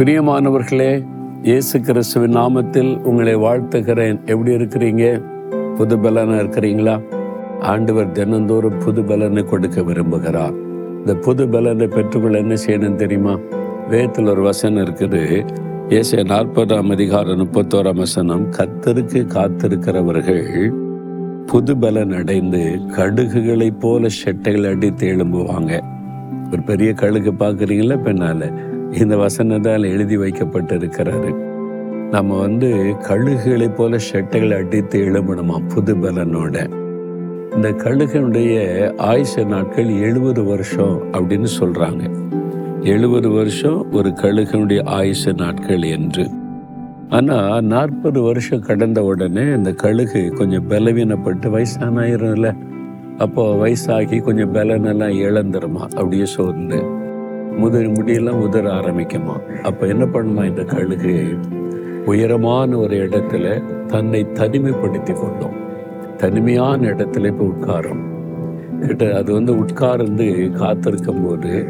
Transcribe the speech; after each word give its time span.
பிரியமானவர்களே 0.00 1.04
இயேசு 1.42 1.80
கிறிஸ்துவின் 1.80 2.36
நாமத்தில் 2.36 2.98
உங்களை 2.98 3.36
வாழ்த்துகிறேன். 3.36 4.26
எப்படி 4.26 4.50
இருக்கிறீங்க? 4.50 5.22
புது 5.74 5.96
பலனா 5.96 6.38
இருக்கிறீங்களா? 6.40 7.02
ஆண்டவர் 7.60 8.12
தினந்தோறும் 8.12 8.78
புது 8.78 9.02
பலனை 9.02 9.44
கொடுக்க 9.44 9.80
விரும்புகிறார். 9.80 10.54
இந்த 10.98 11.14
புது 11.14 11.48
பலனை 11.48 11.86
பெற்றுக்கொள்ள 11.86 12.38
என்ன 12.38 12.54
செய்யணும் 12.66 12.94
தெரியுமா? 12.94 13.38
வேத்தில் 13.88 14.26
ஒரு 14.26 14.42
வசனம் 14.42 14.84
இருக்குது. 14.84 15.48
ஏசிய 15.88 16.24
நாற்பதாம் 16.24 16.90
அதிகாரம் 16.90 17.48
முப்பத்தோராம் 17.48 17.96
வசனம் 17.96 18.50
கத்தருக்கு 18.50 19.26
காத்திருக்கிறவர்கள் 19.26 20.72
புது 21.46 21.76
பலன் 21.76 22.12
அடைந்து 22.12 22.80
கடுகுகளைப் 22.96 23.80
போல 23.80 24.06
செட்டைகள் 24.24 24.70
அடித்து 24.70 25.08
எழும்புவாங்க. 25.08 25.80
ஒரு 26.52 26.62
பெரிய 26.62 26.92
கழுகு 26.92 27.32
பார்க்குறீங்களா? 27.32 27.98
பின்னால. 28.02 28.68
இந்த 28.92 29.16
வசனத்தால் 29.16 29.84
எழுதி 29.84 30.16
வைக்கப்பட்டு 30.16 30.78
இருக்கிறாரு 30.78 31.34
நம்ம 32.10 32.40
வந்து 32.40 32.96
கழுகுகளைப் 33.08 33.74
போல 33.74 33.96
ஷெட்டைகளை 34.12 34.56
அடித்து 34.56 35.00
எழும்பணுமா? 35.00 35.68
புது 35.74 35.96
பலனோட 35.96 36.70
இந்த 37.54 37.70
கழுகனுடைய 37.70 38.56
ஆயுச 38.96 39.46
நாட்கள் 39.46 39.88
எழுபது 39.88 40.44
வருஷம் 40.44 41.12
அப்படின்னு 41.12 41.46
சொல்றாங்க. 41.60 42.10
எழுபது 42.80 43.30
வருஷம் 43.30 43.92
ஒரு 43.92 44.08
கழுகனுடைய 44.08 44.82
ஆயுச 44.84 45.34
நாட்கள் 45.34 45.82
என்று. 45.82 46.30
ஆனா 47.08 47.60
நாற்பது 47.60 48.22
வருஷம் 48.22 48.60
கடந்த 48.60 49.02
உடனே 49.02 49.42
இந்த 49.42 49.72
கழுகு 49.72 50.32
கொஞ்சம் 50.36 50.70
பலவீனப்பட்டு 50.70 51.50
வயசானாயிரும்ல. 51.50 52.56
அப்போ 53.18 53.66
வயசாகி 53.66 54.22
கொஞ்சம் 54.22 54.54
பலனெல்லாம் 54.54 55.14
இழந்துருமா? 55.14 55.78
அப்படியே 55.78 56.24
சோர்ந்து. 56.24 56.99
முதிர் 57.56 57.90
முடியெல்லாம் 57.90 58.42
உதற 58.42 58.70
ஆரம்பிக்குமா. 58.70 59.60
அப்ப 59.62 59.86
என்ன 59.86 60.04
பண்ணுமா 60.04 60.44
இந்த 60.48 60.62
கழுகு? 60.62 61.36
உயரமான 62.06 62.76
ஒரு 62.76 62.96
இடத்துல 62.96 63.62
தன்னை 63.86 64.26
தனிமைப்படுத்தி 64.34 65.12
கொள்ளும் 65.12 65.68
தனிமையான 66.16 66.88
இடத்துல 66.88 67.26
இப்போ 67.26 67.44
உட்காரும். 67.44 68.08
கிட்ட 68.86 69.16
அது 69.16 69.32
வந்து 69.32 69.58
உட்கார்ந்து 69.58 70.50
காத்திருக்கும் 70.52 71.26
போது 71.26 71.66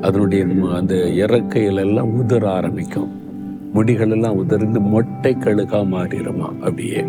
அதனுடைய 0.00 0.46
அந்த 0.74 0.94
இறக்கையில 0.94 1.74
எல்லாம் 1.74 2.22
உதற 2.22 2.44
ஆரம்பிக்கும். 2.44 3.22
முடிகள் 3.74 4.10
எல்லாம் 4.10 4.46
மொட்டை 4.80 5.36
கழுகா 5.40 5.84
மாறிடுமா 5.84 6.46
அப்படியே. 6.46 7.04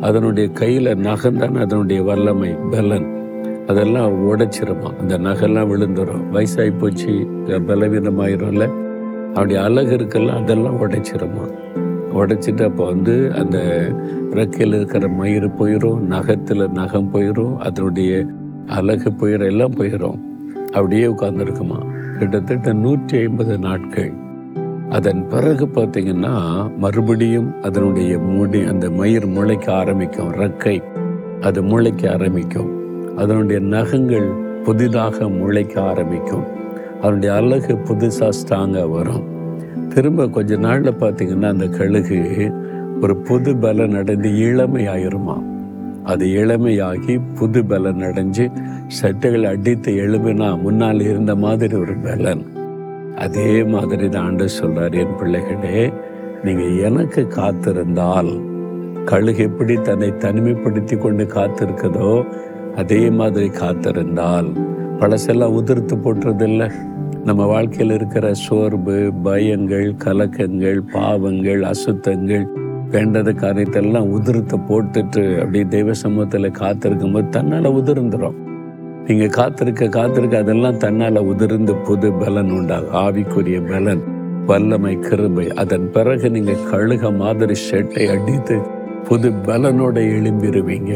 அதனுடைய 0.00 0.48
கையில 0.54 0.94
நகந்தான் 0.94 1.60
அதனுடைய 1.60 2.02
வல்லமை 2.02 2.56
பலன். 2.70 3.23
அதெல்லாம் 3.66 4.14
உடைச்சிருமா. 4.30 4.96
அந்த 5.00 5.18
நகெல்லாம் 5.18 5.70
விழுந்துடும் 5.72 6.24
வயசாகி 6.32 6.78
போச்சு 6.78 7.12
பலவீனமாயிரும்ல. 7.48 8.70
அப்படி 9.28 9.54
அழகு 9.56 9.96
இருக்கெல்லாம் 9.96 10.42
அதெல்லாம் 10.42 10.80
உடைச்சிருமா. 10.80 11.46
உடைச்சிட்டு 12.14 12.64
அப்போ 12.64 12.84
வந்து 12.84 13.32
அந்த 13.34 13.58
ரெக்கையில் 14.30 14.74
இருக்கிற 14.74 15.08
மயிறு 15.08 15.48
போயிடும் 15.58 15.98
நகத்தில் 15.98 16.70
நகம் 16.70 17.10
போயிடும் 17.14 17.56
அதனுடைய 17.56 18.26
அழகு 18.66 19.10
போயிடும் 19.10 19.44
எல்லாம் 19.44 19.74
போயிடும் 19.74 20.20
அப்படியே 20.66 21.06
உட்கார்ந்துருக்குமா. 21.06 21.78
கிட்டத்தட்ட 22.18 22.72
நூற்றி 22.72 23.18
ஐம்பது 23.18 23.58
நாட்கள். 23.58 24.12
அதன் 24.90 25.28
பிறகு 25.28 25.66
பார்த்தீங்கன்னா 25.66 26.34
மறுபடியும் 26.78 27.62
அதனுடைய 27.62 28.18
முடி 28.18 28.62
அந்த 28.62 28.90
மயிர் 28.90 29.26
முளைக்க 29.26 29.72
ஆரம்பிக்கும் 29.72 30.32
ரெக்கை 30.32 30.82
அது 31.40 31.62
முளைக்க 31.62 32.12
ஆரம்பிக்கும். 32.12 32.70
அதனுடைய 33.16 33.62
நகங்கள் 33.62 34.28
புதிதாக 34.64 35.28
முளைக்க 35.28 35.80
ஆரம்பிக்கும். 35.80 36.44
அதனுடைய 37.00 37.34
அழகு 37.34 37.72
புதுசாக 37.72 38.32
ஸ்ட்ராங்காக 38.40 38.90
வரும். 38.90 39.24
திரும்ப 39.94 40.28
கொஞ்ச 40.28 40.56
நாளில் 40.56 40.94
பார்த்தீங்கன்னா 40.94 41.46
அந்த 41.46 41.66
கழுகு 41.66 42.52
ஒரு 43.02 43.16
புது 43.16 43.56
பலன் 43.56 43.94
அடைந்து 43.94 44.28
இளமையாயிருமா? 44.28 45.42
அது 46.04 46.26
இளமையாகி 46.26 47.20
புது 47.34 47.64
பலன் 47.64 48.00
அடைஞ்சு 48.00 48.52
சட்டைகள் 49.02 49.44
அடித்து 49.44 49.92
எழுப்பினா 49.92 50.60
முன்னால் 50.60 51.00
இருந்த 51.00 51.34
மாதிரி 51.34 51.76
ஒரு 51.76 51.94
பலன். 51.94 52.42
அதே 53.16 53.64
மாதிரி 53.64 54.08
தான் 54.08 54.24
ஆண்டு 54.24 54.48
சொல்றார் 54.62 54.94
என் 54.94 55.16
பிள்ளைகளே 55.18 55.92
நீங்கள் 56.44 56.78
எனக்கு 56.78 57.28
காத்திருந்தால் 57.36 58.40
கழுகு 59.04 59.42
எப்படி 59.42 59.74
தன்னை 59.74 60.08
தனிமைப்படுத்தி 60.08 60.98
கொண்டு 60.98 61.24
காத்திருக்குதோ 61.24 62.26
அதே 62.76 63.10
மாதிரி 63.10 63.48
காத்திருந்தால் 63.48 64.48
பழசெல்லாம் 65.00 65.54
உதிர்த்து 65.54 65.94
போட்டுறதில்லை 65.96 66.68
நம்ம 67.24 67.46
வாழ்க்கையில் 67.46 67.94
இருக்கிற 67.94 68.34
சோர்வு 68.34 69.12
பயங்கள் 69.24 69.94
கலக்கங்கள் 70.04 70.80
பாவங்கள் 70.92 71.62
அசுத்தங்கள் 71.62 72.46
வேண்டது 72.90 73.32
காரியத்தெல்லாம் 73.34 74.10
உதிர்த்து 74.16 74.56
போட்டுட்டு 74.68 75.38
அப்படியே 75.40 75.64
தெய்வ 75.64 75.92
சமூகத்தில் 75.92 76.50
காத்திருக்கும் 76.50 77.12
போது 77.12 77.28
தன்னால் 77.28 77.64
உதிர்ந்துடும் 77.64 78.36
நீங்கள் 79.06 79.28
காத்திருக்க 79.28 79.88
காத்திருக்க 79.88 80.38
அதெல்லாம் 80.38 80.76
தன்னால் 80.76 81.16
உதிர்ந்து 81.16 81.74
புது 81.76 82.12
பலன் 82.12 82.50
உண்டாகும். 82.50 82.94
ஆவிக்குரிய 82.94 83.58
பலன் 83.68 84.02
வல்லமை 84.46 84.98
கிருபை. 84.98 85.48
அதன் 85.50 85.90
பிறகு 85.90 86.30
நீங்கள் 86.30 86.66
கழுக 86.72 87.16
மாதிரி 87.16 87.54
ஷெட்டை 87.70 88.06
அடித்து 88.14 88.56
புது 89.08 89.30
பலனோட 89.46 89.96
எழும்பிடுவீங்க 90.16 90.94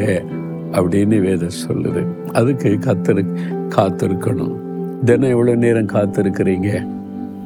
அப்படின்னு 0.73 1.21
வேதம் 1.21 1.59
சொல்லுது. 1.69 2.07
அதுக்கு 2.33 2.79
காத்திரு 2.79 3.25
காத்திருக்கணும். 3.69 4.57
தினம் 5.05 5.31
எவ்வளோ 5.31 5.55
நேரம் 5.55 5.87
காத்திருக்கிறீங்க? 5.87 6.87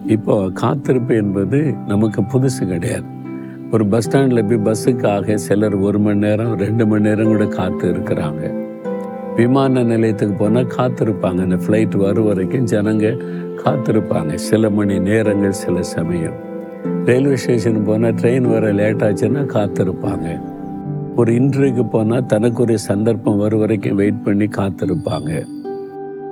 இப்போ 0.07 0.51
காத்திருப்பு 0.55 1.15
என்பது 1.15 1.75
நமக்கு 1.87 2.23
புதுசு 2.23 2.67
கிடையாது. 2.67 3.05
ஒரு 3.71 3.87
பஸ் 3.87 4.05
ஸ்டாண்டில் 4.05 4.45
போய் 4.45 4.65
பஸ்ஸுக்காக 4.67 5.35
சிலர் 5.35 5.75
ஒரு 5.75 5.99
மணி 5.99 6.19
நேரம் 6.19 6.59
ரெண்டு 6.59 6.87
மணி 6.87 7.03
நேரம் 7.03 7.27
கூட 7.27 7.45
காத்து 7.45 7.93
இருக்கிறாங்க 7.93 8.61
விமான 9.37 9.83
நிலையத்துக்கு 9.83 10.35
போனால் 10.35 10.67
காத்திருப்பாங்க. 10.77 11.41
அந்த 11.41 11.57
ஃப்ளைட் 11.57 11.97
வரும் 11.97 12.25
வரைக்கும் 12.25 12.67
ஜனங்க 12.67 13.19
காத்திருப்பாங்க. 13.65 14.35
சில 14.35 14.71
மணி 14.71 14.99
நேரங்கள் 14.99 15.53
சில 15.53 15.83
சமயம். 15.83 16.35
ரயில்வே 17.05 17.37
ஸ்டேஷன் 17.37 17.85
போனால் 17.85 18.15
ட்ரெயின் 18.15 18.51
வர 18.51 18.73
லேட் 18.73 19.03
ஆச்சுன்னா 19.03 19.45
காத்திருப்பாங்க. 19.55 20.43
ஒரு 21.17 21.33
இன்டர்வியூக்கு 21.33 21.91
போனால் 21.91 22.27
தனக்கு 22.27 22.63
ஒரு 22.63 22.79
சந்தர்ப்பம் 22.79 23.37
வரும் 23.37 23.59
வரைக்கும் 23.59 23.95
வெயிட் 23.95 24.23
பண்ணி 24.23 24.45
காத்திருப்பாங்க. 24.45 25.45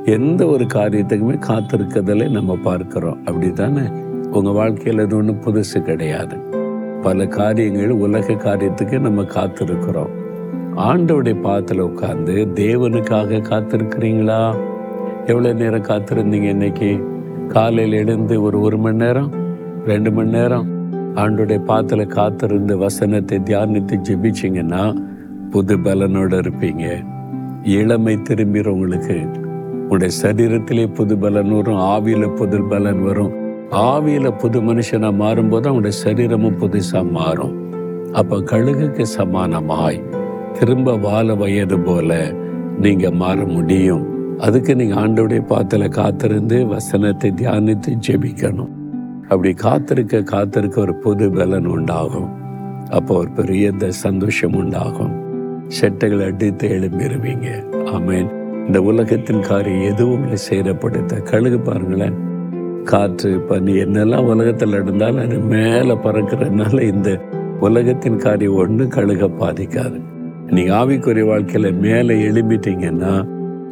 எந்த 0.05 0.47
ஒரு 0.47 0.65
காரியத்துக்குமே 0.65 1.39
காத்திருக்கிறதுல 1.49 2.31
நம்ம 2.31 2.57
பார்க்குறோம். 2.65 3.19
அப்படி 3.19 3.51
தானே 3.51 3.81
உங்கள் 4.31 4.53
வாழ்க்கையில் 4.53 5.05
இது 5.05 5.17
ஒன்றும் 5.17 5.41
புதுசு 5.41 5.83
கிடையாது. 5.83 6.37
பல 7.03 7.27
காரியங்கள் 7.27 7.91
உலக 7.91 8.33
காரியத்துக்கு 8.33 9.01
நம்ம 9.01 9.23
காத்திருக்கிறோம். 9.23 10.11
ஆண்டவுடைய 10.77 11.41
பாத்தில் 11.41 11.83
உட்காந்து 11.83 12.49
தேவனுக்காக 12.55 13.41
காத்திருக்கிறீங்களா? 13.41 14.57
எவ்வளோ 15.27 15.53
நேரம் 15.53 15.83
காத்திருந்தீங்க 15.83 16.43
இன்னைக்கு? 16.43 17.01
காலையில் 17.49 17.93
எழுந்து 17.93 18.43
ஒரு 18.43 18.61
ஒரு 18.61 18.79
மணி 18.79 18.97
நேரம்? 18.97 19.31
ரெண்டு 19.87 20.13
மணி 20.13 20.31
நேரம்? 20.31 20.80
ஆண்டுடைய 21.15 21.61
பாத்துல 21.67 22.07
காத்திருந்து 22.07 22.79
வசனத்தை 22.79 23.39
தியானித்து 23.39 24.01
ஜெபிச்சிங்கன்னா 24.09 25.03
புது 25.51 25.79
பலனோட 25.79 26.33
இருப்பீங்க. 26.41 27.05
இளமை 27.65 28.17
திரும்பிறவங்களுக்கு 28.17 29.39
உங்களுடைய 29.83 30.15
சரீரத்திலே 30.23 30.95
புது 30.95 31.19
பலன் 31.19 31.53
வரும் 31.53 31.77
ஆவியில 31.77 32.37
புது 32.37 32.63
பலன் 32.63 33.03
வரும். 33.03 33.33
ஆவியில 33.71 34.39
புது 34.39 34.63
மனுஷனா 34.63 35.11
மாறும்போது 35.13 35.71
அவங்களுடைய 35.71 35.97
சரீரமும் 36.05 36.59
புதுசா 36.59 37.11
மாறும். 37.11 37.73
அப்ப 38.13 38.37
கழுகுக்கு 38.37 39.05
சமானமாய் 39.19 40.03
திரும்ப 40.59 40.97
வாழ 40.97 41.35
வயது 41.35 41.81
போல 41.81 42.33
நீங்க 42.81 43.11
மாற 43.11 43.45
முடியும். 43.45 44.39
அதுக்கு 44.39 44.77
நீங்க 44.77 44.95
ஆண்டோடைய 44.95 45.43
பாத்துல 45.49 45.89
காத்திருந்து 45.89 46.67
வசனத்தை 46.67 47.31
தியானித்து 47.31 47.99
ஜெபிக்கணும். 48.09 48.80
அப்படி 49.31 49.53
காத்திருக்க 49.53 50.23
காத்திருக்க 50.23 50.81
ஒரு 50.81 50.95
புது 50.95 51.31
பலன் 51.31 51.67
உண்டாகும். 51.67 52.31
அப்போ 52.91 53.17
ஒரு 53.17 53.31
பெரிய 53.31 53.73
சந்தோஷம் 53.89 54.55
உண்டாகும். 54.55 55.13
செட்டைகளை 55.81 56.25
அடித்து 56.25 56.69
எழும்பிடுவீங்க 56.69 57.49
ஆமேன். 57.85 58.31
இந்த 58.67 58.83
உலகத்தின் 58.83 59.41
காரியம் 59.41 59.93
எதுவும் 59.93 60.27
சேரப்படுத்த 60.51 61.23
கழுகு 61.23 61.61
பாருங்களேன். 61.61 62.17
காற்று 62.85 63.41
பனி 63.41 63.73
என்னெல்லாம் 63.73 64.25
உலகத்தில் 64.25 64.71
நடந்தாலும் 64.71 65.25
அது 65.25 65.39
மேலே 65.39 65.95
பறக்கிறதுனால 65.95 66.81
இந்த 66.81 67.21
உலகத்தின் 67.61 68.17
காரியம் 68.17 68.55
ஒன்று 68.55 68.85
கழுக 68.85 69.31
பாதிக்காது. 69.41 70.01
நீ 70.51 70.63
ஆவிக்குரிய 70.63 71.27
வாழ்க்கையில் 71.27 71.75
மேலே 71.75 72.15
எழுப்பிட்டீங்கன்னா 72.29 73.15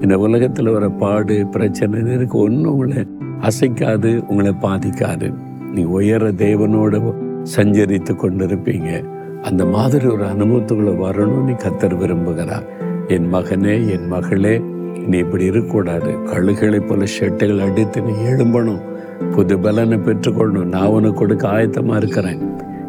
இந்த 0.00 0.18
உலகத்தில் 0.18 0.70
வர 0.70 0.88
பாடு 0.88 1.46
பிரச்சனை 1.46 2.00
இருக்கு 2.00 2.38
ஒன்றும் 2.38 2.72
உங்களை 2.72 3.06
அசைக்காது 3.40 4.26
உங்களை 4.26 4.54
பாதிக்காது. 4.62 5.34
நீ 5.72 5.82
உயர 5.82 6.28
தேவனோட 6.28 7.14
சஞ்சரித்து 7.56 8.14
கொண்டிருப்பீங்க. 8.14 9.04
அந்த 9.42 9.64
மாதிரி 9.64 10.06
ஒரு 10.06 10.24
அனுபவத்துக்குள்ள 10.24 10.92
வரணும்னு 10.96 11.54
கத்தர் 11.54 11.96
விரும்புகிறார். 11.96 12.62
என் 13.08 13.34
மகனே 13.34 13.90
என் 13.90 14.06
மகளே 14.06 14.62
நீ 15.08 15.18
இப்படி 15.18 15.44
இருக்கக்கூடாது. 15.44 16.22
கழுகளை 16.22 16.80
போல 16.80 17.04
ஷெட்டுகள் 17.20 17.70
அடித்து 17.70 18.02
நீ 18.02 18.10
எழும்பணும். 18.10 18.80
புது 19.30 19.58
பலனை 19.58 19.98
பெற்றுக்கொள்ளணும். 19.98 20.64
நான் 20.64 20.86
உனக்கு 20.86 21.14
கொடுக்க 21.14 21.48
ஆயத்தமா 21.48 21.96
இருக்கிறேன். 21.96 22.38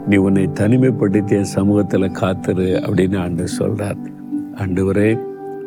நீ 0.08 0.16
உன்னை 0.16 0.50
தனிமைப்படுத்திய 0.60 1.42
சமூகத்தில் 1.42 2.12
காத்துரு 2.22 2.68
அப்படின்னு 2.88 3.20
ஆண்டு 3.20 3.46
சொல்றார். 3.60 3.98
ஆண்டவரே 4.56 5.20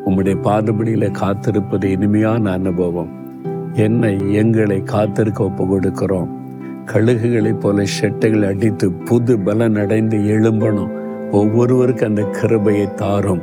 உம்முடைய 0.06 0.36
பாதபடியில் 0.40 1.10
காத்திருப்பது 1.10 1.84
இனிமையான 1.84 2.50
அனுபவம். 2.50 3.10
என்னை 3.72 4.34
எங்களை 4.34 4.82
காத்திருக்க 4.82 5.44
ஒப்பு 5.44 5.64
கொடுக்கிறோம். 5.64 6.40
கழுகுகளைப் 6.86 7.60
போல 7.60 7.84
ஷெட்டைகள் 8.00 8.46
அடித்து 8.46 8.92
புது 8.92 9.38
பலன் 9.38 9.76
அடைந்து 9.76 10.16
எழும்பணும். 10.16 10.90
ஒவ்வொருவருக்கு 11.30 12.06
அந்த 12.06 12.22
கிருபையை 12.22 12.94
தாரும். 12.94 13.42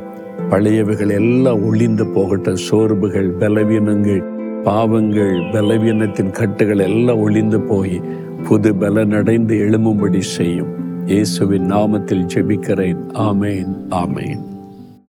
பழையவைகள் 0.50 1.10
எல்லாம் 1.10 1.64
ஒளிந்து 1.64 2.06
போகட்டும். 2.06 2.56
சோர்வுகள் 2.56 3.30
பலவீனங்கள் 3.30 4.22
பாவங்கள் 4.62 5.36
பலவீனத்தின் 5.52 6.30
கட்டுகள் 6.30 6.78
எல்லாம் 6.78 7.18
ஒளிந்து 7.18 7.60
போய் 7.60 8.02
புது 8.48 8.74
பலனடைந்து 8.74 9.54
எழும்பும்படி 9.56 10.18
செய்யும். 10.18 11.06
இயேசுவின் 11.06 11.72
நாமத்தில் 11.72 12.26
ஜெபிக்கிறேன். 12.34 12.98
ஆமேன் 13.14 13.76
ஆமேன். 13.90 14.49